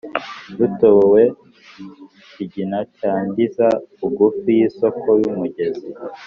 rutobwe, 0.59 1.21
kigina 2.33 2.79
cya 2.97 3.13
ndiza 3.29 3.67
bugufi 3.99 4.47
y'isoko 4.57 5.09
y'umugezi 5.23 5.89